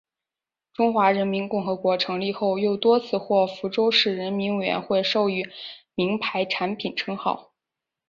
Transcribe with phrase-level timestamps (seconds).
[0.73, 5.47] 中华人民共和国成立后又多次获福州市人民委员会授予
[5.93, 7.53] 名牌产品称号。